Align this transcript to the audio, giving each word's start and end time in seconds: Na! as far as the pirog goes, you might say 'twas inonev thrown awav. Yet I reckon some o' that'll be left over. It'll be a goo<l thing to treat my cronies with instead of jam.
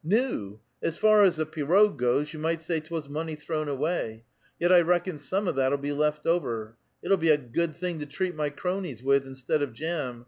Na! 0.03 0.53
as 0.81 0.97
far 0.97 1.21
as 1.23 1.35
the 1.35 1.45
pirog 1.45 1.95
goes, 1.97 2.33
you 2.33 2.39
might 2.39 2.59
say 2.63 2.79
'twas 2.79 3.07
inonev 3.07 3.39
thrown 3.39 3.67
awav. 3.67 4.23
Yet 4.59 4.71
I 4.71 4.81
reckon 4.81 5.19
some 5.19 5.47
o' 5.47 5.51
that'll 5.51 5.77
be 5.77 5.91
left 5.91 6.25
over. 6.25 6.75
It'll 7.03 7.17
be 7.17 7.29
a 7.29 7.37
goo<l 7.37 7.71
thing 7.75 7.99
to 7.99 8.07
treat 8.07 8.33
my 8.35 8.49
cronies 8.49 9.03
with 9.03 9.27
instead 9.27 9.61
of 9.61 9.73
jam. 9.73 10.19